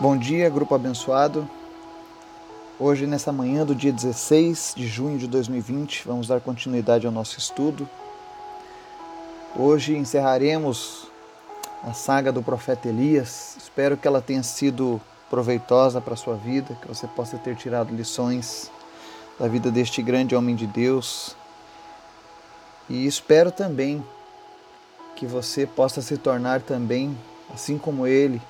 Bom 0.00 0.16
dia, 0.16 0.48
grupo 0.48 0.76
abençoado. 0.76 1.50
Hoje, 2.78 3.04
nessa 3.04 3.32
manhã 3.32 3.66
do 3.66 3.74
dia 3.74 3.92
16 3.92 4.74
de 4.76 4.86
junho 4.86 5.18
de 5.18 5.26
2020, 5.26 6.04
vamos 6.06 6.28
dar 6.28 6.40
continuidade 6.40 7.04
ao 7.04 7.12
nosso 7.12 7.36
estudo. 7.36 7.88
Hoje 9.56 9.96
encerraremos 9.96 11.08
a 11.82 11.92
saga 11.92 12.30
do 12.30 12.44
profeta 12.44 12.88
Elias. 12.88 13.56
Espero 13.58 13.96
que 13.96 14.06
ela 14.06 14.22
tenha 14.22 14.44
sido 14.44 15.00
proveitosa 15.28 16.00
para 16.00 16.14
a 16.14 16.16
sua 16.16 16.36
vida, 16.36 16.78
que 16.80 16.86
você 16.86 17.08
possa 17.08 17.36
ter 17.36 17.56
tirado 17.56 17.92
lições 17.92 18.70
da 19.36 19.48
vida 19.48 19.68
deste 19.68 20.00
grande 20.00 20.36
homem 20.36 20.54
de 20.54 20.68
Deus. 20.68 21.34
E 22.88 23.04
espero 23.04 23.50
também 23.50 24.00
que 25.16 25.26
você 25.26 25.66
possa 25.66 26.00
se 26.00 26.16
tornar 26.16 26.62
também, 26.62 27.18
assim 27.52 27.76
como 27.76 28.06
ele, 28.06 28.40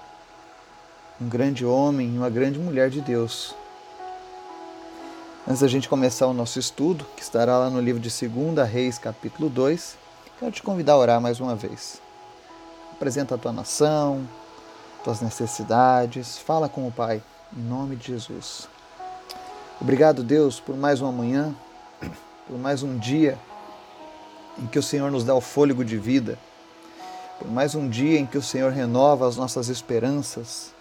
um 1.21 1.29
grande 1.29 1.67
homem 1.67 2.15
e 2.15 2.19
uma 2.19 2.31
grande 2.31 2.59
mulher 2.61 2.91
de 2.91 3.01
Deus. 3.01 3.55
Antes 5.47 5.63
da 5.63 5.69
gente 5.69 5.89
começar 5.89 6.29
o 6.29 6.33
nosso 6.33 6.61
estudo, 6.61 7.05
que 7.17 7.23
estará 7.23 7.59
lá 7.59 7.69
no 7.69 7.81
livro 7.81 8.01
de 8.01 8.09
2 8.09 8.69
Reis, 8.69 8.99
capítulo 8.99 9.49
2, 9.49 9.97
quero 10.39 10.53
te 10.53 10.63
convidar 10.63 10.93
a 10.93 10.99
orar 10.99 11.21
mais 11.21 11.41
uma 11.41 11.57
vez. 11.57 12.01
Apresenta 12.93 13.35
a 13.35 13.39
tua 13.39 13.53
nação, 13.53 14.29
tuas 15.03 15.21
necessidades, 15.21 16.39
fala 16.39 16.69
com 16.69 16.87
o 16.87 16.93
Pai, 16.93 17.21
em 17.57 17.63
nome 17.63 17.97
de 17.97 18.09
Jesus. 18.09 18.69
Obrigado, 19.81 20.23
Deus, 20.23 20.61
por 20.61 20.77
mais 20.77 21.01
uma 21.01 21.11
manhã, 21.11 21.53
por 22.47 22.59
mais 22.59 22.85
um 22.85 22.97
dia 22.97 23.37
em 24.57 24.67
que 24.67 24.79
o 24.79 24.83
Senhor 24.83 25.11
nos 25.11 25.25
dá 25.25 25.35
o 25.35 25.41
fôlego 25.41 25.85
de 25.85 25.97
vida, 25.97 26.39
por 27.41 27.51
mais 27.51 27.75
um 27.75 27.89
dia 27.89 28.21
em 28.21 28.27
que 28.27 28.39
o 28.39 28.43
Senhor 28.43 28.71
renova 28.71 29.27
as 29.27 29.37
nossas 29.37 29.69
esperanças, 29.69 30.78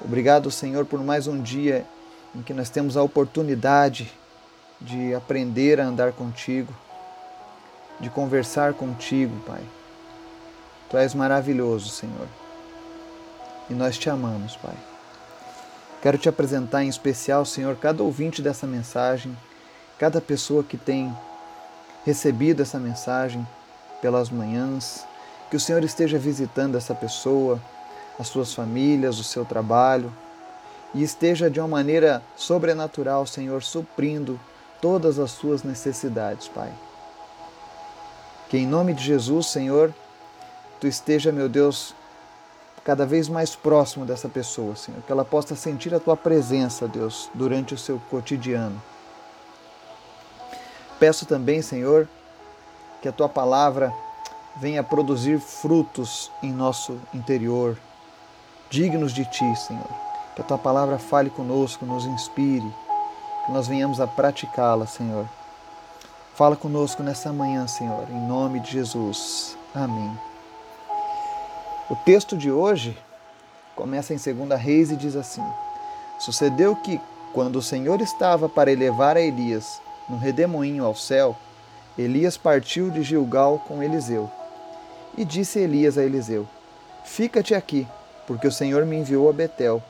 Obrigado, 0.00 0.50
Senhor, 0.50 0.84
por 0.84 1.02
mais 1.02 1.26
um 1.26 1.42
dia 1.42 1.84
em 2.34 2.42
que 2.42 2.54
nós 2.54 2.70
temos 2.70 2.96
a 2.96 3.02
oportunidade 3.02 4.12
de 4.80 5.12
aprender 5.12 5.80
a 5.80 5.86
andar 5.86 6.12
contigo, 6.12 6.72
de 7.98 8.08
conversar 8.08 8.74
contigo, 8.74 9.34
Pai. 9.44 9.62
Tu 10.88 10.96
és 10.96 11.14
maravilhoso, 11.14 11.88
Senhor. 11.88 12.28
E 13.68 13.74
nós 13.74 13.98
te 13.98 14.08
amamos, 14.08 14.56
Pai. 14.56 14.76
Quero 16.00 16.16
te 16.16 16.28
apresentar 16.28 16.84
em 16.84 16.88
especial, 16.88 17.44
Senhor, 17.44 17.74
cada 17.76 18.02
ouvinte 18.02 18.40
dessa 18.40 18.68
mensagem, 18.68 19.36
cada 19.98 20.20
pessoa 20.20 20.62
que 20.62 20.76
tem 20.76 21.12
recebido 22.06 22.62
essa 22.62 22.78
mensagem 22.78 23.44
pelas 24.00 24.30
manhãs, 24.30 25.04
que 25.50 25.56
o 25.56 25.60
Senhor 25.60 25.82
esteja 25.82 26.18
visitando 26.18 26.76
essa 26.76 26.94
pessoa, 26.94 27.60
as 28.18 28.28
suas 28.28 28.52
famílias, 28.52 29.18
o 29.18 29.24
seu 29.24 29.44
trabalho 29.44 30.12
e 30.94 31.02
esteja 31.02 31.50
de 31.50 31.60
uma 31.60 31.68
maneira 31.68 32.22
sobrenatural, 32.36 33.26
Senhor, 33.26 33.62
suprindo 33.62 34.40
todas 34.80 35.18
as 35.18 35.30
suas 35.30 35.62
necessidades, 35.62 36.48
Pai. 36.48 36.72
Que 38.48 38.58
em 38.58 38.66
nome 38.66 38.94
de 38.94 39.04
Jesus, 39.04 39.48
Senhor, 39.48 39.92
tu 40.80 40.86
esteja, 40.86 41.30
meu 41.30 41.48
Deus, 41.48 41.94
cada 42.82 43.04
vez 43.04 43.28
mais 43.28 43.54
próximo 43.54 44.06
dessa 44.06 44.28
pessoa, 44.28 44.74
Senhor, 44.74 45.02
que 45.02 45.12
ela 45.12 45.24
possa 45.24 45.54
sentir 45.54 45.94
a 45.94 46.00
tua 46.00 46.16
presença, 46.16 46.88
Deus, 46.88 47.28
durante 47.34 47.74
o 47.74 47.78
seu 47.78 48.00
cotidiano. 48.10 48.80
Peço 50.98 51.26
também, 51.26 51.60
Senhor, 51.60 52.08
que 53.02 53.08
a 53.08 53.12
tua 53.12 53.28
palavra 53.28 53.92
venha 54.56 54.82
produzir 54.82 55.38
frutos 55.38 56.32
em 56.42 56.50
nosso 56.50 56.98
interior, 57.12 57.76
dignos 58.70 59.12
de 59.12 59.24
Ti, 59.24 59.56
Senhor. 59.56 59.88
Que 60.34 60.42
a 60.42 60.44
Tua 60.44 60.58
palavra 60.58 60.98
fale 60.98 61.30
conosco, 61.30 61.84
nos 61.84 62.04
inspire, 62.04 62.72
que 63.46 63.52
nós 63.52 63.66
venhamos 63.66 64.00
a 64.00 64.06
praticá-la, 64.06 64.86
Senhor. 64.86 65.26
Fala 66.34 66.54
conosco 66.54 67.02
nessa 67.02 67.32
manhã, 67.32 67.66
Senhor, 67.66 68.06
em 68.10 68.20
nome 68.20 68.60
de 68.60 68.70
Jesus. 68.70 69.56
Amém. 69.74 70.16
O 71.90 71.96
texto 71.96 72.36
de 72.36 72.50
hoje 72.50 72.96
começa 73.74 74.14
em 74.14 74.16
2 74.16 74.60
Reis 74.60 74.90
e 74.90 74.96
diz 74.96 75.16
assim: 75.16 75.42
Sucedeu 76.18 76.76
que, 76.76 77.00
quando 77.32 77.56
o 77.56 77.62
Senhor 77.62 78.00
estava 78.00 78.48
para 78.48 78.70
elevar 78.70 79.16
a 79.16 79.20
Elias 79.20 79.80
no 80.08 80.16
redemoinho 80.16 80.84
ao 80.84 80.94
céu, 80.94 81.36
Elias 81.96 82.36
partiu 82.36 82.90
de 82.90 83.02
Gilgal 83.02 83.58
com 83.66 83.82
Eliseu. 83.82 84.30
E 85.16 85.24
disse 85.24 85.58
Elias 85.58 85.98
a 85.98 86.04
Eliseu: 86.04 86.46
Fica-te 87.04 87.54
aqui, 87.54 87.86
porque 88.28 88.46
o 88.46 88.52
Senhor 88.52 88.84
me 88.84 88.98
enviou 88.98 89.30
a 89.30 89.32
Betel. 89.32 89.82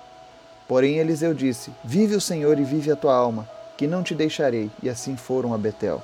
Porém 0.69 0.99
Eliseu 0.99 1.35
disse: 1.35 1.73
Vive 1.83 2.15
o 2.15 2.21
Senhor 2.21 2.57
e 2.61 2.63
vive 2.63 2.93
a 2.93 2.95
tua 2.95 3.13
alma, 3.13 3.51
que 3.77 3.89
não 3.89 4.05
te 4.05 4.15
deixarei. 4.15 4.71
E 4.81 4.89
assim 4.89 5.17
foram 5.17 5.53
a 5.53 5.59
Betel. 5.59 6.01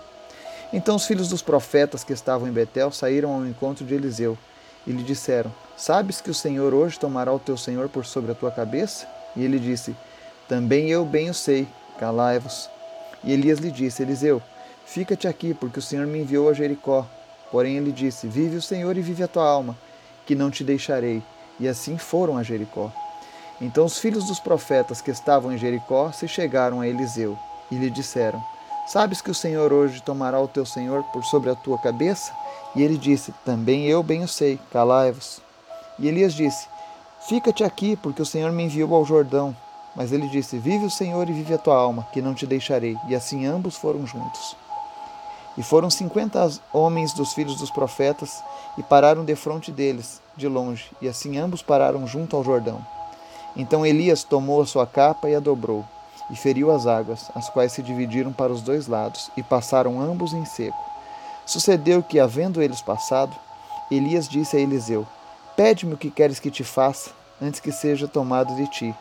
Então 0.73 0.97
os 0.97 1.07
filhos 1.07 1.29
dos 1.29 1.41
profetas 1.41 2.03
que 2.03 2.13
estavam 2.13 2.49
em 2.49 2.53
Betel 2.53 2.91
saíram 2.91 3.33
ao 3.33 3.47
encontro 3.47 3.85
de 3.85 3.95
Eliseu 3.95 4.37
e 4.85 4.91
lhe 4.91 5.05
disseram: 5.05 5.55
Sabes 5.77 6.21
que 6.21 6.29
o 6.29 6.35
Senhor 6.35 6.75
hoje 6.75 6.99
tomará 6.99 7.33
o 7.33 7.39
teu 7.39 7.57
Senhor 7.57 7.89
por 7.89 8.05
sobre 8.05 8.33
a 8.33 8.35
tua 8.35 8.51
cabeça? 8.51 9.07
E 9.37 9.45
ele 9.45 9.61
disse: 9.61 9.95
Também 10.49 10.91
eu 10.91 11.05
bem 11.05 11.31
o 11.31 11.35
sei, 11.35 11.69
calai-vos. 12.01 12.69
E 13.23 13.33
Elias 13.33 13.61
lhe 13.61 13.71
disse: 13.71 14.03
Eliseu, 14.03 14.43
fica-te 14.85 15.29
aqui, 15.29 15.55
porque 15.55 15.79
o 15.79 15.83
Senhor 15.83 16.05
me 16.09 16.19
enviou 16.19 16.49
a 16.49 16.53
Jericó. 16.53 17.07
Porém 17.53 17.77
ele 17.77 17.93
disse: 17.93 18.27
Vive 18.27 18.57
o 18.57 18.63
Senhor 18.63 18.97
e 18.97 19.01
vive 19.01 19.23
a 19.23 19.29
tua 19.29 19.49
alma, 19.49 19.79
que 20.27 20.35
não 20.35 20.51
te 20.51 20.65
deixarei. 20.65 21.23
E 21.59 21.69
assim 21.69 21.97
foram 21.97 22.37
a 22.37 22.43
Jericó. 22.43 22.91
Então 23.61 23.85
os 23.85 23.99
filhos 23.99 24.25
dos 24.25 24.41
profetas 24.41 25.01
que 25.01 25.11
estavam 25.11 25.53
em 25.53 25.59
Jericó 25.59 26.11
se 26.13 26.27
chegaram 26.27 26.81
a 26.81 26.89
Eliseu 26.89 27.39
e 27.71 27.77
lhe 27.77 27.91
disseram: 27.91 28.43
Sabes 28.87 29.23
que 29.23 29.31
o 29.31 29.35
Senhor 29.35 29.73
hoje 29.73 30.03
tomará 30.03 30.41
o 30.41 30.49
teu 30.49 30.67
senhor 30.67 31.03
por 31.05 31.25
sobre 31.25 31.51
a 31.51 31.55
tua 31.55 31.79
cabeça? 31.79 32.33
E 32.75 32.83
ele 32.83 32.99
disse: 32.99 33.33
Também 33.45 33.87
eu 33.87 34.03
bem 34.03 34.23
o 34.23 34.29
sei, 34.29 34.59
calai-vos. 34.73 35.41
E 35.99 36.09
Elias 36.09 36.35
disse: 36.35 36.67
Fica-te 37.29 37.65
aqui, 37.65 37.97
porque 37.97 38.21
o 38.21 38.27
Senhor 38.27 38.53
me 38.53 38.65
enviou 38.65 38.95
ao 38.95 39.05
Jordão. 39.05 39.57
Mas 39.97 40.13
ele 40.13 40.29
disse: 40.29 40.59
Vive 40.59 40.85
o 40.85 40.91
Senhor 40.91 41.29
e 41.29 41.33
vive 41.33 41.55
a 41.55 41.59
tua 41.59 41.77
alma, 41.77 42.07
que 42.13 42.21
não 42.21 42.35
te 42.35 42.47
deixarei. 42.47 42.97
E 43.09 43.15
assim 43.15 43.47
ambos 43.47 43.77
foram 43.77 44.07
juntos. 44.07 44.57
E 45.57 45.63
foram 45.63 45.89
cinquenta 45.89 46.51
homens 46.73 47.13
dos 47.13 47.33
filhos 47.33 47.57
dos 47.57 47.71
profetas 47.71 48.43
e 48.77 48.83
pararam 48.83 49.25
defronte 49.25 49.71
deles, 49.71 50.21
de 50.37 50.49
longe, 50.49 50.91
e 51.01 51.09
assim 51.09 51.39
ambos 51.39 51.63
pararam 51.63 52.07
junto 52.07 52.37
ao 52.37 52.43
Jordão. 52.43 52.85
Então 53.57 53.87
Elias 53.87 54.25
tomou 54.25 54.61
a 54.61 54.67
sua 54.67 54.87
capa 54.87 55.29
e 55.29 55.35
a 55.35 55.41
dobrou, 55.41 55.85
e 56.31 56.35
feriu 56.35 56.73
as 56.73 56.87
águas, 56.87 57.31
as 57.35 57.49
quais 57.49 57.73
se 57.73 57.83
dividiram 57.83 58.33
para 58.33 58.53
os 58.53 58.63
dois 58.63 58.89
lados, 58.89 59.31
e 59.37 59.43
passaram 59.43 60.01
ambos 60.01 60.33
em 60.33 60.45
seco. 60.45 60.77
Sucedeu 61.47 62.03
que, 62.03 62.19
havendo 62.19 62.63
eles 62.63 62.81
passado, 62.81 63.37
Elias 63.91 64.29
disse 64.29 64.57
a 64.57 64.61
Eliseu: 64.61 65.07
Pede-me 65.57 65.95
o 65.95 65.97
que 65.97 66.11
queres 66.11 66.41
que 66.41 66.51
te 66.51 66.65
faça, 66.65 67.11
antes 67.41 67.61
que 67.61 67.71
seja 67.71 68.09
tomado 68.09 68.55
de 68.57 68.67
ti. 68.69 68.95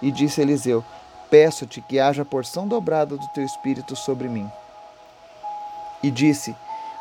E 0.00 0.10
disse 0.10 0.40
Eliseu: 0.40 0.82
Peço-te 1.30 1.80
que 1.80 2.00
haja 2.00 2.24
porção 2.24 2.66
dobrada 2.66 3.16
do 3.16 3.28
teu 3.28 3.44
espírito 3.44 3.94
sobre 3.94 4.28
mim. 4.28 4.50
E 6.02 6.10
disse: 6.10 6.54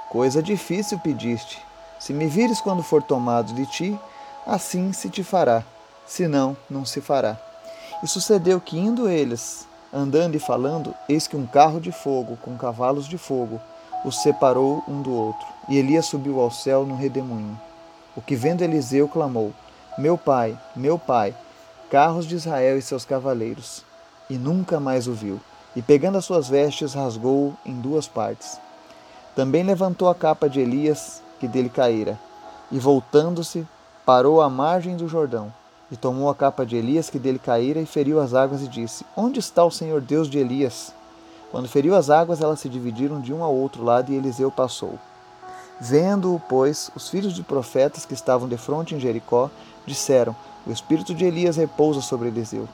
Coisa 0.09 0.41
difícil 0.41 0.99
pediste. 0.99 1.59
Se 1.99 2.13
me 2.13 2.27
vires 2.27 2.59
quando 2.59 2.83
for 2.83 3.01
tomado 3.01 3.53
de 3.53 3.65
ti, 3.65 3.99
assim 4.45 4.91
se 4.91 5.09
te 5.09 5.23
fará, 5.23 5.63
senão 6.05 6.57
não 6.69 6.83
se 6.83 6.99
fará. 6.99 7.37
E 8.03 8.07
sucedeu 8.07 8.59
que, 8.59 8.77
indo 8.77 9.07
eles, 9.07 9.67
andando 9.93 10.35
e 10.35 10.39
falando, 10.39 10.93
eis 11.07 11.27
que 11.27 11.37
um 11.37 11.45
carro 11.45 11.79
de 11.79 11.91
fogo, 11.91 12.37
com 12.41 12.57
cavalos 12.57 13.07
de 13.07 13.17
fogo, 13.17 13.61
os 14.03 14.21
separou 14.23 14.83
um 14.87 15.01
do 15.01 15.13
outro. 15.13 15.45
E 15.69 15.77
Elias 15.77 16.07
subiu 16.07 16.39
ao 16.39 16.49
céu 16.49 16.85
no 16.85 16.95
redemoinho. 16.95 17.59
O 18.15 18.21
que 18.21 18.35
vendo 18.35 18.63
Eliseu 18.63 19.07
clamou: 19.07 19.53
Meu 19.97 20.17
pai, 20.17 20.57
meu 20.75 20.97
pai, 20.97 21.35
carros 21.89 22.25
de 22.25 22.35
Israel 22.35 22.77
e 22.77 22.81
seus 22.81 23.05
cavaleiros. 23.05 23.85
E 24.29 24.37
nunca 24.37 24.79
mais 24.79 25.07
o 25.07 25.13
viu. 25.13 25.39
E 25.75 25.81
pegando 25.81 26.17
as 26.17 26.25
suas 26.25 26.49
vestes, 26.49 26.93
rasgou 26.93 27.53
em 27.65 27.79
duas 27.79 28.07
partes. 28.07 28.59
Também 29.35 29.63
levantou 29.63 30.09
a 30.09 30.15
capa 30.15 30.49
de 30.49 30.59
Elias, 30.59 31.21
que 31.39 31.47
dele 31.47 31.69
caíra, 31.69 32.19
e 32.71 32.77
voltando-se, 32.79 33.65
parou 34.05 34.41
à 34.41 34.49
margem 34.49 34.97
do 34.97 35.07
Jordão, 35.07 35.53
e 35.89 35.95
tomou 35.95 36.29
a 36.29 36.35
capa 36.35 36.65
de 36.65 36.75
Elias, 36.75 37.09
que 37.09 37.19
dele 37.19 37.39
caíra, 37.39 37.79
e 37.79 37.85
feriu 37.85 38.19
as 38.19 38.33
águas, 38.33 38.61
e 38.61 38.67
disse: 38.67 39.05
Onde 39.15 39.39
está 39.39 39.63
o 39.63 39.71
Senhor 39.71 40.01
Deus 40.01 40.29
de 40.29 40.37
Elias? 40.37 40.93
Quando 41.51 41.67
feriu 41.67 41.95
as 41.95 42.09
águas, 42.09 42.41
elas 42.41 42.59
se 42.59 42.69
dividiram 42.69 43.19
de 43.19 43.33
um 43.33 43.43
ao 43.43 43.53
outro 43.53 43.83
lado, 43.83 44.11
e 44.11 44.15
Eliseu 44.15 44.51
passou. 44.51 44.97
Vendo-o, 45.79 46.39
pois, 46.47 46.91
os 46.95 47.09
filhos 47.09 47.33
de 47.33 47.41
profetas 47.41 48.05
que 48.05 48.13
estavam 48.13 48.47
de 48.47 48.57
frente 48.57 48.95
em 48.95 48.99
Jericó, 48.99 49.49
disseram: 49.85 50.35
O 50.65 50.71
espírito 50.71 51.13
de 51.13 51.25
Elias 51.25 51.57
repousa 51.57 52.01
sobre 52.01 52.27
Eliseu. 52.27 52.67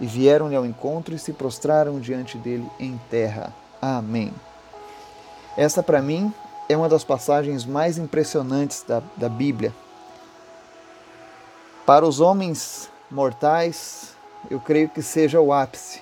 E 0.00 0.06
vieram-lhe 0.06 0.56
ao 0.56 0.64
encontro 0.64 1.14
e 1.14 1.18
se 1.18 1.32
prostraram 1.32 2.00
diante 2.00 2.38
dele 2.38 2.68
em 2.78 2.98
terra. 3.10 3.52
Amém. 3.80 4.32
Essa, 5.56 5.82
para 5.82 6.00
mim, 6.00 6.32
é 6.68 6.76
uma 6.76 6.88
das 6.88 7.04
passagens 7.04 7.64
mais 7.64 7.98
impressionantes 7.98 8.82
da, 8.86 9.02
da 9.16 9.28
Bíblia. 9.28 9.74
Para 11.84 12.06
os 12.06 12.20
homens 12.20 12.90
mortais, 13.10 14.14
eu 14.50 14.58
creio 14.58 14.88
que 14.88 15.02
seja 15.02 15.40
o 15.40 15.52
ápice 15.52 16.00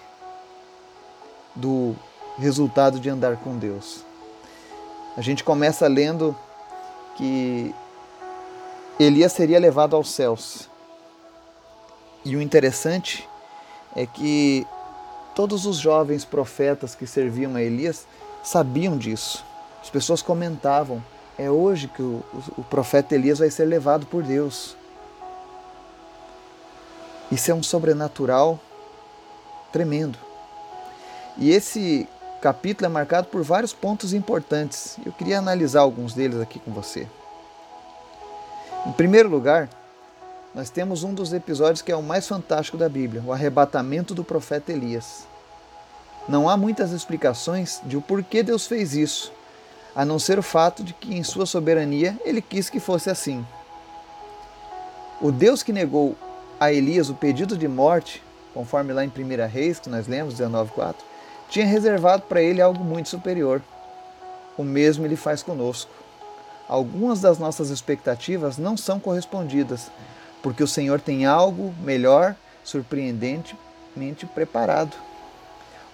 do 1.55 1.97
resultado 2.39 3.01
de 3.01 3.11
andar 3.11 3.37
com 3.39 3.59
Deus. 3.59 4.05
A 5.17 5.21
gente 5.21 5.43
começa 5.43 5.89
lendo 5.89 6.37
que 7.17 7.75
Elias 8.99 9.33
seria 9.33 9.59
levado 9.59 9.97
aos 9.97 10.11
céus. 10.11 10.69
E 12.25 12.37
o 12.37 12.43
interessante 12.43 13.29
é 13.97 14.07
que 14.07 14.67
todos 15.35 15.67
os 15.67 15.77
jovens 15.79 16.25
profetas 16.25 16.95
que 16.95 17.07
serviam 17.07 17.57
a 17.57 17.63
Elias 17.63 18.07
sabiam 18.43 18.97
disso. 18.97 19.45
As 19.83 19.91
pessoas 19.91 20.23
comentavam: 20.23 21.03
é 21.39 21.51
hoje 21.51 21.89
que 21.89 22.03
o, 22.03 22.23
o, 22.57 22.65
profeta 22.65 23.15
Elias 23.15 23.39
vai 23.39 23.51
ser 23.51 23.65
levado 23.65 24.07
por 24.07 24.23
Deus. 24.23 24.77
Isso 27.31 27.51
é 27.51 27.55
um 27.55 27.63
sobrenatural 27.63 28.59
tremendo. 29.73 30.19
E 31.39 31.51
esse 31.51 32.09
capítulo 32.43 32.87
é 32.87 32.89
marcado 32.89 33.29
por 33.29 33.43
vários 33.43 33.73
pontos 33.73 34.13
importantes. 34.13 34.99
Eu 35.05 35.13
queria 35.13 35.39
analisar 35.39 35.81
alguns 35.81 36.13
deles 36.13 36.41
aqui 36.41 36.59
com 36.59 36.73
você. 36.73 37.07
Em 38.87 38.93
primeiro 38.93 39.29
lugar, 39.29 39.69
nós 40.55 40.71
temos 40.71 41.05
um 41.05 41.15
dos 41.15 41.33
episódios 41.33 41.81
que 41.81 41.93
é 41.93 41.97
o 41.97 42.03
mais 42.03 42.27
fantástico 42.27 42.77
da 42.77 42.89
Bíblia, 42.89 43.23
o 43.25 43.33
arrebatamento 43.33 44.15
do 44.15 44.25
profeta 44.25 44.73
Elias. 44.73 45.30
Não 46.29 46.49
há 46.49 46.57
muitas 46.57 46.93
explicações 46.93 47.81
de 47.85 47.97
o 47.97 48.03
porquê 48.03 48.43
Deus 48.43 48.67
fez 48.67 48.95
isso, 48.95 49.33
a 49.95 50.05
não 50.05 50.19
ser 50.19 50.39
o 50.39 50.43
fato 50.43 50.85
de 50.85 50.93
que, 50.93 51.17
em 51.17 51.23
sua 51.23 51.47
soberania, 51.47 52.17
ele 52.25 52.41
quis 52.41 52.71
que 52.71 52.79
fosse 52.79 53.11
assim. 53.11 53.45
O 55.21 55.33
Deus 55.33 55.63
que 55.63 55.73
negou 55.73 56.17
a 56.59 56.73
Elias 56.73 57.11
o 57.11 57.15
pedido 57.15 57.57
de 57.57 57.67
morte, 57.67 58.23
conforme 58.55 58.93
lá 58.93 59.05
em 59.05 59.09
1 59.09 59.49
Reis, 59.49 59.79
que 59.79 59.89
nós 59.89 60.07
lemos, 60.07 60.35
19,4, 60.35 60.95
tinha 61.49 61.67
reservado 61.67 62.23
para 62.23 62.41
ele 62.41 62.63
algo 62.63 62.85
muito 62.85 63.09
superior. 63.09 63.61
O 64.57 64.63
mesmo 64.63 65.05
ele 65.05 65.17
faz 65.17 65.43
conosco. 65.43 65.91
Algumas 66.69 67.21
das 67.21 67.39
nossas 67.39 67.71
expectativas 67.71 68.57
não 68.57 68.77
são 68.77 69.01
correspondidas, 69.01 69.91
porque 70.43 70.63
o 70.63 70.69
Senhor 70.69 71.01
tem 71.01 71.27
algo 71.27 71.75
melhor, 71.81 72.37
surpreendentemente 72.63 74.25
preparado. 74.33 74.97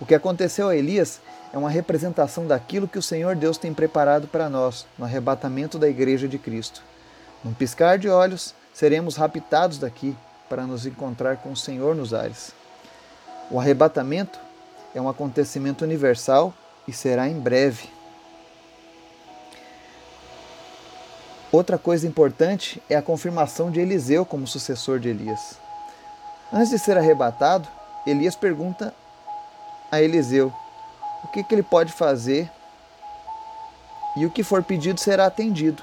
O 0.01 0.05
que 0.05 0.15
aconteceu 0.15 0.69
a 0.69 0.77
Elias 0.77 1.21
é 1.53 1.59
uma 1.59 1.71
representação 1.71 2.47
daquilo 2.47 2.89
que 2.89 2.99
o 2.99 3.03
Senhor 3.03 3.35
Deus 3.35 3.57
tem 3.57 3.73
preparado 3.73 4.29
para 4.29 4.51
nós 4.51 4.87
no 4.99 5.05
arrebatamento 5.05 5.79
da 5.79 5.89
igreja 5.89 6.29
de 6.29 6.39
Cristo. 6.39 6.83
Num 7.43 7.55
piscar 7.55 7.99
de 7.99 8.09
olhos, 8.09 8.55
seremos 8.75 9.17
raptados 9.17 9.79
daqui 9.79 10.15
para 10.49 10.67
nos 10.67 10.85
encontrar 10.85 11.39
com 11.39 11.53
o 11.53 11.57
Senhor 11.57 11.95
nos 11.95 12.13
ares. 12.13 12.53
O 13.51 13.59
arrebatamento 13.59 14.39
é 14.95 15.01
um 15.01 15.09
acontecimento 15.09 15.83
universal 15.83 16.53
e 16.87 16.93
será 16.93 17.29
em 17.29 17.39
breve. 17.39 17.89
Outra 21.51 21.79
coisa 21.79 22.07
importante 22.07 22.83
é 22.91 22.97
a 22.97 23.03
confirmação 23.03 23.71
de 23.71 23.81
Eliseu 23.81 24.27
como 24.27 24.47
sucessor 24.47 24.99
de 24.99 25.09
Elias. 25.09 25.59
Antes 26.53 26.71
de 26.71 26.79
ser 26.79 26.99
arrebatado, 26.99 27.67
Elias 28.07 28.37
pergunta 28.37 28.93
a 29.97 30.03
Eliseu 30.03 30.53
o 31.25 31.29
que, 31.29 31.43
que 31.43 31.55
ele 31.55 31.63
pode 31.63 31.93
fazer 31.93 32.51
e 34.17 34.25
o 34.25 34.31
que 34.31 34.43
for 34.43 34.63
pedido 34.63 35.01
será 35.01 35.27
atendido. 35.27 35.83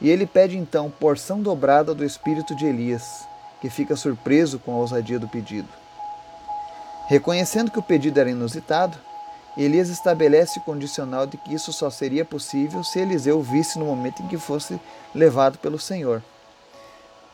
E 0.00 0.10
ele 0.10 0.26
pede 0.26 0.56
então 0.56 0.90
porção 0.90 1.40
dobrada 1.40 1.94
do 1.94 2.04
espírito 2.04 2.54
de 2.54 2.66
Elias, 2.66 3.24
que 3.60 3.70
fica 3.70 3.94
surpreso 3.94 4.58
com 4.58 4.72
a 4.72 4.76
ousadia 4.78 5.18
do 5.18 5.28
pedido. 5.28 5.68
Reconhecendo 7.06 7.70
que 7.70 7.78
o 7.78 7.82
pedido 7.82 8.18
era 8.18 8.30
inusitado, 8.30 8.96
Elias 9.56 9.90
estabelece 9.90 10.58
o 10.58 10.62
condicional 10.62 11.26
de 11.26 11.36
que 11.36 11.54
isso 11.54 11.72
só 11.72 11.90
seria 11.90 12.24
possível 12.24 12.82
se 12.82 12.98
Eliseu 12.98 13.40
visse 13.42 13.78
no 13.78 13.84
momento 13.84 14.22
em 14.22 14.28
que 14.28 14.38
fosse 14.38 14.80
levado 15.14 15.58
pelo 15.58 15.78
Senhor. 15.78 16.22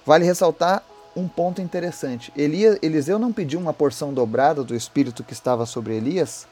Vale 0.04 0.24
ressaltar 0.24 0.82
um 1.16 1.26
ponto 1.26 1.60
interessante. 1.60 2.32
Elias, 2.36 2.78
Eliseu 2.82 3.18
não 3.18 3.32
pediu 3.32 3.58
uma 3.58 3.72
porção 3.72 4.12
dobrada 4.12 4.62
do 4.62 4.74
espírito 4.74 5.24
que 5.24 5.32
estava 5.32 5.66
sobre 5.66 5.96
Elias 5.96 6.46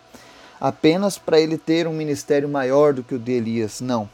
apenas 0.60 1.18
para 1.18 1.40
ele 1.40 1.58
ter 1.58 1.86
um 1.86 1.92
ministério 1.92 2.48
maior 2.48 2.92
do 2.92 3.02
que 3.02 3.14
o 3.14 3.18
de 3.18 3.32
Elias. 3.32 3.80
Não. 3.80 4.08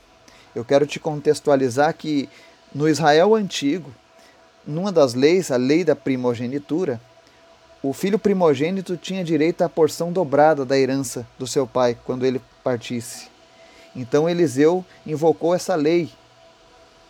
Eu 0.55 0.65
quero 0.65 0.87
te 0.87 1.01
contextualizar 1.01 1.95
que 1.95 2.29
no 2.75 2.89
Israel 2.89 3.35
antigo, 3.35 3.93
numa 4.67 4.93
das 4.93 5.15
leis, 5.15 5.51
a 5.51 5.57
lei 5.57 5.85
da 5.85 5.97
primogenitura, 5.97 7.01
o 7.83 7.93
filho 7.93 8.19
primogênito 8.19 8.97
tinha 8.97 9.25
direito 9.25 9.63
à 9.63 9.69
porção 9.69 10.13
dobrada 10.13 10.65
da 10.65 10.79
herança 10.79 11.27
do 11.39 11.47
seu 11.47 11.67
pai 11.67 11.97
quando 12.05 12.25
ele 12.25 12.41
partisse. 12.63 13.29
Então 13.95 14.29
Eliseu 14.29 14.85
invocou 15.07 15.55
essa 15.55 15.75
lei, 15.75 16.11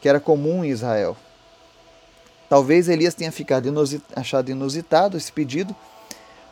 que 0.00 0.08
era 0.08 0.18
comum 0.18 0.64
em 0.64 0.70
Israel. 0.70 1.16
Talvez 2.52 2.86
Elias 2.86 3.14
tenha 3.14 3.32
ficado 3.32 3.66
inusit 3.66 4.04
achado 4.14 4.50
inusitado 4.50 5.16
esse 5.16 5.32
pedido, 5.32 5.74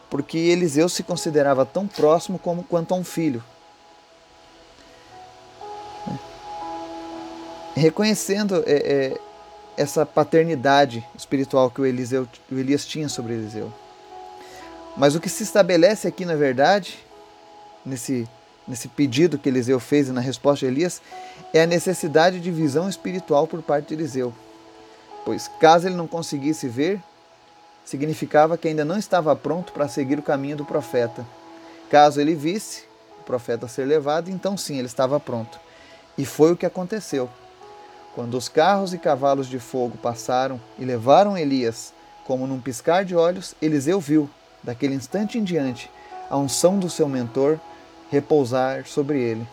porque 0.09 0.39
Eliseu 0.39 0.89
se 0.89 1.03
considerava 1.03 1.67
tão 1.67 1.87
próximo 1.87 2.39
como 2.39 2.65
quanto 2.65 2.95
a 2.95 2.97
um 2.97 3.05
filho. 3.05 3.45
Reconhecendo 7.77 8.65
é, 8.67 8.73
é, 8.73 9.21
essa 9.77 10.07
paternidade 10.07 11.07
espiritual 11.15 11.71
que 11.71 11.83
o, 11.83 11.85
Eliseu, 11.85 12.27
o 12.51 12.55
Elias 12.55 12.87
tinha 12.87 13.11
sobre 13.11 13.35
Eliseu. 13.35 13.71
Mas 14.97 15.15
o 15.15 15.21
que 15.21 15.29
se 15.29 15.43
estabelece 15.43 16.09
aqui, 16.09 16.25
na 16.25 16.35
verdade, 16.35 16.99
nesse, 17.85 18.27
nesse 18.67 18.89
pedido 18.89 19.39
que 19.39 19.51
Eliseu 19.51 19.79
fez 19.79 20.09
e 20.09 20.13
na 20.13 20.23
resposta 20.23 20.65
de 20.65 20.73
Elias, 20.73 21.03
é 21.53 21.61
a 21.61 21.67
necessidade 21.67 22.41
de 22.41 22.51
visão 22.51 22.89
espiritual 22.89 23.47
por 23.47 23.61
parte 23.61 23.89
de 23.89 23.95
Eliseu. 23.97 24.33
Pois, 25.25 25.49
caso 25.61 25.87
ele 25.87 25.97
não 25.97 26.07
conseguisse 26.07 26.69
ver, 26.69 27.01
significava 27.85 28.57
que 28.57 28.69
ainda 28.69 28.85
não 28.85 28.99
estava 28.99 29.35
pronto 29.37 29.73
para 29.73 29.89
seguir 29.89 30.19
o 30.19 30.23
caminho 30.23 30.57
do 30.57 30.65
profeta. 30.65 31.27
Caso 31.91 32.21
ele 32.21 32.35
visse 32.35 32.85
o 33.21 33.25
profeta 33.25 33.69
ser 33.69 33.85
levado, 33.85 34.31
então 34.31 34.57
sim, 34.57 34.79
ele 34.79 34.87
estava 34.87 35.19
pronto. 35.19 35.59
E 36.17 36.25
foi 36.25 36.53
o 36.53 36.57
que 36.57 36.67
aconteceu. 36.67 37.29
Quando 38.15 38.37
os 38.37 38.49
carros 38.49 38.93
e 38.93 38.99
cavalos 38.99 39.49
de 39.49 39.59
fogo 39.59 39.97
passaram 39.99 40.61
e 40.79 40.85
levaram 40.85 41.39
Elias, 41.39 41.93
como 42.25 42.47
num 42.47 42.61
piscar 42.61 43.05
de 43.05 43.15
olhos, 43.15 43.55
Eliseu 43.61 44.01
viu 44.01 44.29
daquele 44.63 44.95
instante 44.95 45.39
em 45.39 45.45
diante, 45.45 45.91
a 46.29 46.37
unção 46.37 46.79
do 46.79 46.91
seu 46.91 47.09
mentor 47.09 47.59
repousar 48.11 48.87
sobre 48.87 49.21
ele. 49.21 49.47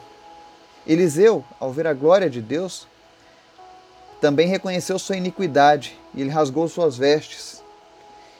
Eliseu, 0.86 1.44
ao 1.60 1.72
ver 1.72 1.88
a 1.88 1.94
glória 1.94 2.30
de 2.30 2.42
Deus, 2.42 2.88
também 4.22 4.48
reconheceu 4.48 4.98
sua 4.98 5.18
iniquidade 5.18 5.98
e 6.14 6.22
ele 6.22 6.30
rasgou 6.30 6.68
suas 6.68 6.98
vestes. 6.98 7.62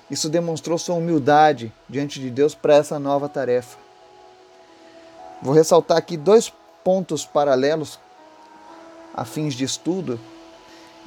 Isso 0.10 0.30
demonstrou 0.30 0.78
sua 0.78 0.96
humildade 0.96 1.72
diante 1.88 2.20
de 2.20 2.30
Deus 2.30 2.56
para 2.56 2.76
essa 2.76 2.98
nova 2.98 3.28
tarefa. 3.28 3.78
Vou 5.42 5.54
ressaltar 5.54 5.98
aqui 5.98 6.18
dois 6.18 6.52
pontos 6.84 7.26
paralelos 7.26 8.00
a 9.14 9.26
fins 9.26 9.54
de 9.54 9.64
estudo 9.64 10.20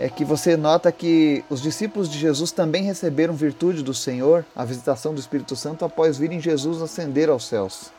é 0.00 0.08
que 0.08 0.24
você 0.24 0.56
nota 0.56 0.90
que 0.90 1.44
os 1.50 1.60
discípulos 1.60 2.08
de 2.08 2.18
Jesus 2.18 2.50
também 2.50 2.82
receberam 2.84 3.34
virtude 3.34 3.82
do 3.82 3.92
Senhor, 3.92 4.46
a 4.56 4.64
visitação 4.64 5.12
do 5.12 5.20
Espírito 5.20 5.54
Santo, 5.54 5.84
após 5.84 6.16
virem 6.16 6.40
Jesus 6.40 6.80
ascender 6.80 7.28
aos 7.28 7.46
céus, 7.46 7.92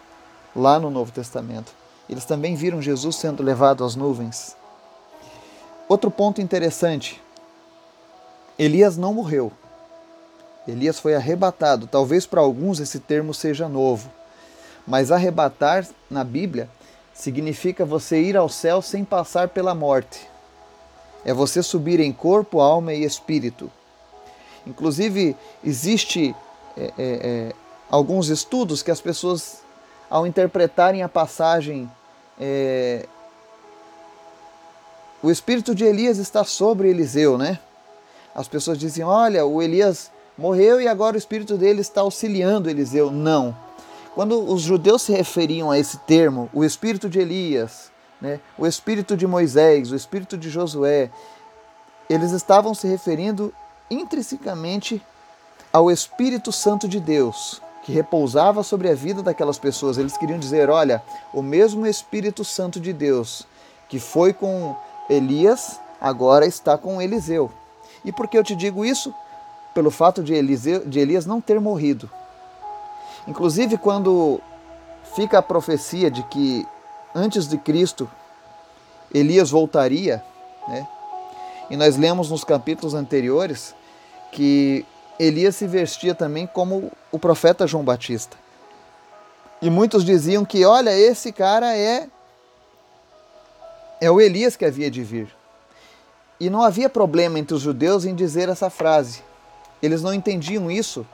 lá 0.55 0.79
no 0.79 0.89
Novo 0.89 1.11
Testamento. 1.11 1.71
Eles 2.09 2.25
também 2.25 2.55
viram 2.55 2.81
Jesus 2.81 3.17
sendo 3.17 3.43
levado 3.43 3.83
às 3.83 3.95
nuvens. 3.95 4.57
Outro 5.91 6.10
ponto 6.10 6.39
interessante: 6.39 7.21
Elias 8.57 8.95
não 8.95 9.13
morreu. 9.13 9.51
Elias 10.67 11.00
foi 11.00 11.15
arrebatado. 11.15 11.88
Talvez 11.88 12.25
para 12.25 12.39
alguns 12.39 12.79
esse 12.79 13.00
termo 13.00 13.33
seja 13.33 13.67
novo, 13.67 14.10
mas 14.88 15.12
arrebatar 15.12 15.86
na 16.10 16.24
Bíblia 16.24 16.69
significa 17.13 17.83
você 17.83 18.21
ir 18.21 18.38
ao 18.38 18.48
céu 18.48 18.81
sem 18.81 19.03
passar 19.03 19.50
pela 19.50 19.75
morte 19.75 20.31
é 21.24 21.33
você 21.33 21.62
subir 21.62 22.00
em 22.00 22.12
corpo, 22.12 22.60
alma 22.60 22.93
e 22.93 23.03
espírito. 23.03 23.71
Inclusive, 24.65 25.36
existe 25.63 26.36
é, 26.77 26.83
é, 26.83 26.91
é, 26.98 27.51
alguns 27.89 28.29
estudos 28.29 28.81
que 28.81 28.91
as 28.91 29.01
pessoas, 29.01 29.62
ao 30.10 30.25
interpretarem 30.25 31.03
a 31.03 31.10
passagem, 31.10 31.89
é, 32.39 33.05
o 35.23 35.29
espírito 35.29 35.75
de 35.75 35.83
Elias 35.83 36.17
está 36.17 36.43
sobre 36.43 36.89
Eliseu, 36.89 37.37
né? 37.37 37.59
As 38.33 38.47
pessoas 38.47 38.77
dizem: 38.77 39.03
olha, 39.03 39.45
o 39.45 39.61
Elias 39.61 40.11
morreu 40.37 40.81
e 40.81 40.87
agora 40.87 41.15
o 41.15 41.19
espírito 41.19 41.57
dele 41.57 41.81
está 41.81 42.01
auxiliando 42.01 42.69
Eliseu. 42.69 43.11
Não. 43.11 43.55
Quando 44.15 44.41
os 44.51 44.61
judeus 44.61 45.03
se 45.03 45.11
referiam 45.11 45.71
a 45.71 45.77
esse 45.77 45.97
termo, 45.99 46.49
o 46.53 46.65
espírito 46.65 47.09
de 47.09 47.19
Elias, 47.19 47.91
né? 48.19 48.39
o 48.57 48.67
espírito 48.67 49.15
de 49.15 49.25
Moisés, 49.25 49.91
o 49.91 49.95
espírito 49.95 50.37
de 50.37 50.49
Josué, 50.49 51.09
eles 52.09 52.31
estavam 52.31 52.73
se 52.73 52.87
referindo 52.87 53.53
intrinsecamente 53.89 55.01
ao 55.71 55.89
Espírito 55.89 56.51
Santo 56.51 56.87
de 56.87 56.99
Deus 56.99 57.61
que 57.83 57.91
repousava 57.91 58.63
sobre 58.63 58.89
a 58.89 58.95
vida 58.95 59.23
daquelas 59.23 59.57
pessoas. 59.57 59.97
Eles 59.97 60.17
queriam 60.17 60.39
dizer: 60.39 60.69
olha, 60.69 61.01
o 61.33 61.41
mesmo 61.41 61.85
Espírito 61.85 62.43
Santo 62.43 62.79
de 62.79 62.91
Deus 62.91 63.45
que 63.91 63.99
foi 63.99 64.31
com 64.31 64.73
Elias, 65.10 65.79
agora 66.00 66.46
está 66.46 66.77
com 66.77 67.01
Eliseu. 67.01 67.51
E 68.03 68.12
por 68.12 68.27
que 68.27 68.38
eu 68.38 68.43
te 68.43 68.55
digo 68.55 68.86
isso? 68.86 69.13
Pelo 69.74 69.91
fato 69.91 70.24
de, 70.24 70.34
Eliseu, 70.34 70.86
de 70.86 71.00
Elias 71.00 71.25
não 71.25 71.39
ter 71.39 71.60
morrido. 71.60 72.10
Inclusive, 73.27 73.77
quando 73.77 74.41
fica 75.15 75.38
a 75.38 75.41
profecia 75.41 76.10
de 76.10 76.24
que 76.24 76.65
antes 77.13 77.48
de 77.48 77.58
Cristo 77.58 78.10
Elias 79.13 79.51
voltaria, 79.51 80.24
né? 80.67 80.88
e 81.70 81.75
nós 81.75 81.98
lemos 81.98 82.29
nos 82.29 82.43
capítulos 82.43 82.93
anteriores 82.93 83.75
que 84.31 84.86
Elias 85.20 85.55
se 85.55 85.67
vestia 85.67 86.15
também 86.15 86.48
como 86.48 86.91
o 87.12 87.20
profeta 87.20 87.67
João 87.67 87.84
Batista. 87.84 88.38
E 89.62 89.70
muitos 89.70 90.03
diziam 90.03 90.43
que, 90.43 90.65
olha, 90.65 90.98
esse 90.98 91.31
cara 91.31 91.75
é 91.77 92.08
é 94.01 94.10
o 94.10 94.20
Elias 94.20 94.58
que 94.58 94.65
havia 94.65 94.89
de 94.89 95.03
vir. 95.03 95.29
E 96.39 96.50
não 96.50 96.63
havia 96.63 96.89
problema 96.89 97.38
entre 97.38 97.53
os 97.53 97.62
judeus 97.62 98.03
em 98.03 98.15
dizer 98.15 98.50
essa 98.50 98.67
frase. 98.67 99.22
Eles 99.81 100.01
não 100.01 100.12
entendiam 100.12 100.72
isso 100.72 101.05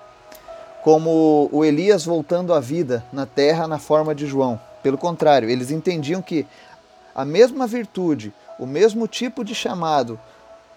como 0.84 1.50
o 1.52 1.66
Elias 1.66 2.06
voltando 2.06 2.54
à 2.54 2.62
vida 2.62 3.04
na 3.12 3.26
terra 3.26 3.68
na 3.68 3.78
forma 3.78 4.16
de 4.16 4.26
João. 4.26 4.58
Pelo 4.82 4.98
contrário, 4.98 5.50
eles 5.50 5.70
entendiam 5.70 6.22
que 6.22 6.48
a 7.14 7.26
mesma 7.26 7.68
virtude, 7.68 8.34
o 8.58 8.66
mesmo 8.66 9.06
tipo 9.06 9.44
de 9.44 9.54
chamado 9.54 10.18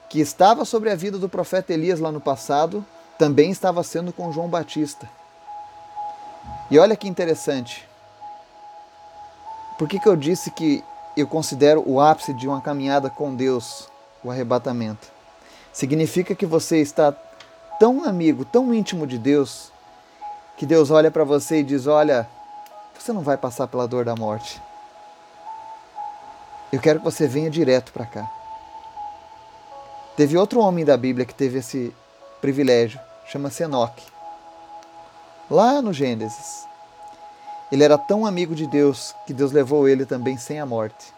que 0.09 0.19
estava 0.19 0.65
sobre 0.65 0.91
a 0.91 0.97
vida 0.97 1.17
do 1.17 1.29
profeta 1.29 1.73
Elias 1.73 2.01
lá 2.01 2.11
no 2.11 2.21
passado, 2.21 2.85
também 3.17 3.53
estava 3.53 3.85
sendo 3.85 4.13
com 4.13 4.33
João 4.33 4.49
Batista. 4.49 5.09
E 6.69 6.77
olha 6.77 6.97
que 6.97 7.07
interessante. 7.07 7.89
Por 9.79 9.89
que, 9.89 10.01
que 10.01 10.09
eu 10.09 10.17
disse 10.17 10.51
que 10.51 10.83
eu 11.17 11.27
considero 11.27 11.83
o 11.87 12.01
ápice 12.01 12.33
de 12.33 12.47
uma 12.49 12.61
caminhada 12.61 13.11
com 13.11 13.35
Deus 13.35 13.89
o 14.23 14.31
arrebatamento? 14.31 15.09
Significa 15.73 16.35
que 16.35 16.47
você 16.47 16.81
está 16.81 17.13
tão 17.79 18.05
amigo, 18.05 18.45
tão 18.45 18.75
íntimo 18.75 19.07
de 19.07 19.19
Deus, 19.19 19.73
que 20.57 20.67
Deus 20.67 20.91
olha 20.91 21.11
para 21.11 21.25
você 21.25 21.61
e 21.61 21.65
diz: 21.65 21.87
Olha, 21.87 22.29
você 22.99 23.13
não 23.13 23.23
vai 23.23 23.37
passar 23.37 23.67
pela 23.67 23.89
dor 23.89 24.05
da 24.05 24.15
morte. 24.15 24.61
Eu 26.73 26.81
quero 26.81 26.99
que 26.99 27.05
você 27.05 27.27
venha 27.27 27.51
direto 27.51 27.93
para 27.93 28.07
cá. 28.07 28.31
Teve 30.17 30.37
outro 30.37 30.61
homem 30.61 30.85
da 30.85 30.97
Bíblia 30.97 31.25
que 31.25 31.35
teve 31.35 31.59
esse 31.59 31.95
privilégio 32.41 33.01
chama-se 33.31 33.63
Enoque. 33.63 34.05
Lá 35.49 35.81
no 35.81 35.93
Gênesis. 35.93 36.67
Ele 37.71 37.85
era 37.85 37.97
tão 37.97 38.27
amigo 38.27 38.55
de 38.55 38.67
Deus 38.67 39.15
que 39.27 39.33
Deus 39.33 39.53
levou 39.53 39.89
ele 39.89 40.05
também 40.05 40.37
sem 40.37 40.59
a 40.59 40.67
morte. 40.67 41.15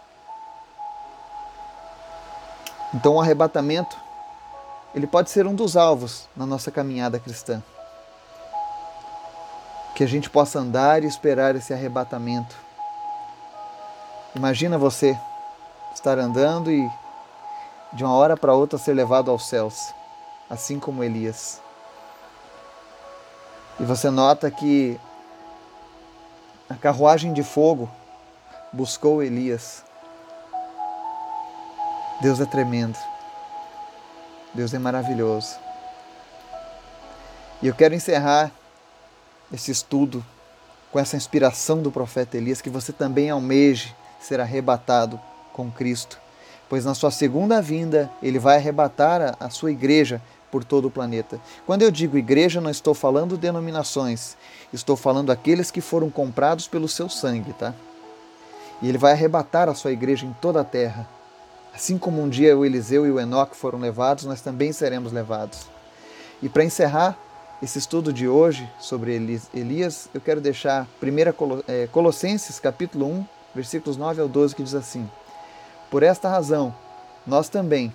Então 2.95 3.15
o 3.15 3.21
arrebatamento, 3.21 3.97
ele 4.95 5.07
pode 5.07 5.31
ser 5.31 5.47
um 5.47 5.55
dos 5.55 5.77
alvos 5.77 6.29
na 6.37 6.45
nossa 6.45 6.71
caminhada 6.71 7.19
cristã. 7.19 7.63
Que 9.95 10.05
a 10.05 10.07
gente 10.07 10.29
possa 10.29 10.59
andar 10.59 11.03
e 11.03 11.07
esperar 11.07 11.57
esse 11.57 11.73
arrebatamento. 11.73 12.55
Imagina 14.35 14.77
você 14.77 15.19
estar 15.95 16.19
andando 16.19 16.71
e 16.71 16.91
de 17.95 18.05
uma 18.05 18.15
hora 18.15 18.37
para 18.37 18.55
outra 18.55 18.79
ser 18.79 18.95
levado 18.95 19.31
aos 19.31 19.49
céus, 19.49 19.93
assim 20.49 20.79
como 20.79 21.05
Elias. 21.05 21.61
E 23.81 23.85
você 23.85 24.11
nota 24.11 24.51
que 24.51 24.99
a 26.73 26.77
carruagem 26.77 27.35
de 27.35 27.43
fogo 27.43 27.91
buscou 28.73 29.23
Elias. 29.23 29.85
Deus 32.23 32.41
é 32.41 32.47
tremendo. 32.47 32.99
Deus 34.55 34.73
é 34.73 34.79
maravilhoso. 34.79 35.55
E 37.61 37.67
eu 37.67 37.75
quero 37.75 37.95
encerrar 37.95 38.51
esse 39.53 39.71
estudo 39.71 40.25
com 40.91 40.99
essa 40.99 41.15
inspiração 41.15 41.83
do 41.83 41.93
profeta 41.93 42.39
Elias, 42.39 42.63
que 42.63 42.71
você 42.71 42.91
também 42.91 43.29
almeje 43.29 43.95
ser 44.19 44.41
arrebatado 44.41 45.21
com 45.53 45.71
Cristo, 45.71 46.19
pois 46.71 46.87
na 46.87 46.95
sua 46.95 47.11
segunda 47.11 47.61
vinda 47.61 48.11
ele 48.23 48.39
vai 48.39 48.57
arrebatar 48.57 49.21
a, 49.21 49.47
a 49.47 49.51
sua 49.51 49.71
igreja 49.71 50.23
por 50.53 50.63
todo 50.63 50.85
o 50.85 50.91
planeta. 50.91 51.41
Quando 51.67 51.81
eu 51.81 51.91
digo 51.91 52.19
igreja, 52.19 52.61
não 52.61 52.71
estou 52.71 52.93
falando 52.93 53.39
denominações, 53.39 54.37
estou 54.71 54.97
falando 54.97 55.33
aqueles 55.33 55.71
que 55.71 55.81
foram 55.81 56.11
comprados 56.11 56.69
pelo 56.69 56.87
seu 56.87 57.09
sangue, 57.09 57.55
tá? 57.55 57.75
E 58.83 58.89
ele 58.89 58.99
vai 58.99 59.13
arrebatar 59.13 59.71
a 59.71 59.75
sua 59.75 59.93
igreja 59.93 60.27
em 60.27 60.33
toda 60.35 60.61
a 60.61 60.65
terra. 60.65 61.09
Assim 61.75 61.97
como 61.97 62.21
um 62.23 62.29
dia 62.29 62.57
o 62.57 62.67
Eliseu 62.67 63.07
e 63.07 63.11
o 63.11 63.19
Enoque 63.19 63.57
foram 63.57 63.79
levados, 63.79 64.25
nós 64.25 64.43
também 64.43 64.73
seremos 64.73 65.11
levados. 65.11 65.67
E 66.43 66.49
para 66.51 66.65
encerrar 66.65 67.17
esse 67.63 67.79
estudo 67.79 68.13
de 68.13 68.29
hoje 68.29 68.69
sobre 68.79 69.15
Elias, 69.55 70.11
eu 70.13 70.21
quero 70.21 70.41
deixar 70.41 70.87
1 71.03 71.63
é, 71.67 71.87
Colossenses 71.87 72.61
capítulo 72.61 73.07
1, 73.07 73.25
versículos 73.55 73.97
9 73.97 74.21
ao 74.21 74.29
12, 74.29 74.55
que 74.55 74.63
diz 74.63 74.75
assim: 74.75 75.09
Por 75.91 76.03
esta 76.03 76.29
razão, 76.29 76.75
nós 77.27 77.49
também, 77.49 77.93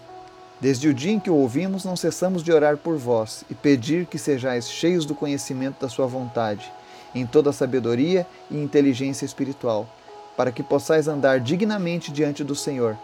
Desde 0.60 0.88
o 0.88 0.94
dia 0.94 1.12
em 1.12 1.20
que 1.20 1.30
o 1.30 1.36
ouvimos, 1.36 1.86
não 1.86 1.96
cessamos 1.96 2.42
de 2.42 2.52
orar 2.52 2.78
por 2.78 2.98
vós 2.98 3.44
e 3.50 3.54
pedir 3.54 4.08
que 4.08 4.18
sejais 4.18 4.68
cheios 4.68 5.06
do 5.06 5.14
conhecimento 5.14 5.80
da 5.80 5.88
Sua 5.88 6.08
vontade, 6.08 6.72
em 7.14 7.28
toda 7.28 7.54
sabedoria 7.54 8.26
e 8.50 8.58
inteligência 8.58 9.24
espiritual, 9.24 9.88
para 10.36 10.52
que 10.52 10.64
possais 10.64 11.08
andar 11.08 11.40
dignamente 11.40 12.12
diante 12.12 12.44
do 12.44 12.56
Senhor, 12.56 12.98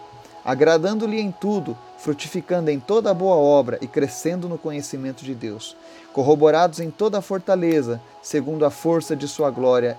agradando-lhe 0.43 1.19
em 1.19 1.31
tudo, 1.31 1.77
frutificando 1.99 2.71
em 2.71 2.79
toda 2.79 3.11
a 3.11 3.13
boa 3.13 3.35
obra 3.35 3.77
e 3.81 3.87
crescendo 3.87 4.49
no 4.49 4.57
conhecimento 4.57 5.23
de 5.23 5.35
Deus, 5.35 5.77
corroborados 6.11 6.79
em 6.79 6.89
toda 6.89 7.19
a 7.19 7.21
fortaleza, 7.21 8.01
segundo 8.21 8.65
a 8.65 8.71
força 8.71 9.15
de 9.15 9.27
Sua 9.27 9.51
glória, 9.51 9.95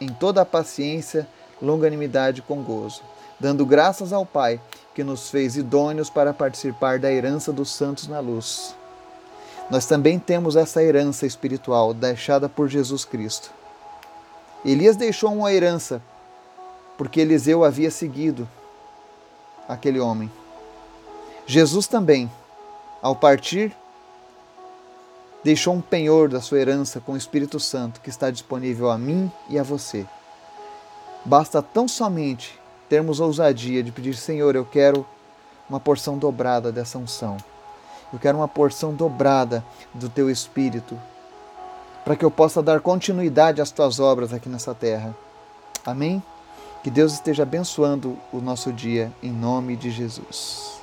em 0.00 0.08
toda 0.08 0.42
a 0.42 0.44
paciência, 0.44 1.26
longanimidade 1.62 2.42
com 2.42 2.62
gozo, 2.62 3.02
dando 3.38 3.64
graças 3.64 4.12
ao 4.12 4.26
Pai 4.26 4.60
que 4.96 5.04
nos 5.04 5.28
fez 5.28 5.58
idôneos 5.58 6.08
para 6.08 6.32
participar 6.32 6.98
da 6.98 7.12
herança 7.12 7.52
dos 7.52 7.70
santos 7.70 8.08
na 8.08 8.18
luz. 8.18 8.74
Nós 9.70 9.84
também 9.84 10.18
temos 10.18 10.56
essa 10.56 10.82
herança 10.82 11.26
espiritual 11.26 11.92
deixada 11.92 12.48
por 12.48 12.66
Jesus 12.66 13.04
Cristo. 13.04 13.50
Elias 14.64 14.96
deixou 14.96 15.34
uma 15.34 15.52
herança 15.52 16.00
porque 16.96 17.20
Eliseu 17.20 17.62
havia 17.62 17.90
seguido 17.90 18.48
aquele 19.68 20.00
homem. 20.00 20.32
Jesus 21.46 21.86
também, 21.86 22.32
ao 23.02 23.14
partir, 23.14 23.76
deixou 25.44 25.74
um 25.74 25.82
penhor 25.82 26.30
da 26.30 26.40
sua 26.40 26.58
herança 26.58 27.00
com 27.00 27.12
o 27.12 27.18
Espírito 27.18 27.60
Santo 27.60 28.00
que 28.00 28.08
está 28.08 28.30
disponível 28.30 28.90
a 28.90 28.96
mim 28.96 29.30
e 29.50 29.58
a 29.58 29.62
você. 29.62 30.06
Basta 31.22 31.60
tão 31.60 31.86
somente 31.86 32.58
termos 32.88 33.20
ousadia 33.20 33.82
de 33.82 33.92
pedir, 33.92 34.14
Senhor, 34.14 34.54
eu 34.54 34.64
quero 34.64 35.06
uma 35.68 35.80
porção 35.80 36.16
dobrada 36.16 36.70
dessa 36.70 36.98
unção. 36.98 37.36
Eu 38.12 38.18
quero 38.18 38.38
uma 38.38 38.48
porção 38.48 38.94
dobrada 38.94 39.64
do 39.92 40.08
teu 40.08 40.30
espírito, 40.30 40.98
para 42.04 42.14
que 42.14 42.24
eu 42.24 42.30
possa 42.30 42.62
dar 42.62 42.80
continuidade 42.80 43.60
às 43.60 43.70
tuas 43.70 43.98
obras 43.98 44.32
aqui 44.32 44.48
nessa 44.48 44.74
terra. 44.74 45.14
Amém? 45.84 46.22
Que 46.82 46.90
Deus 46.90 47.14
esteja 47.14 47.42
abençoando 47.42 48.16
o 48.32 48.38
nosso 48.38 48.72
dia 48.72 49.12
em 49.22 49.32
nome 49.32 49.74
de 49.74 49.90
Jesus. 49.90 50.75